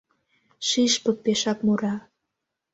[0.67, 1.95] Шӱшпык пешак мура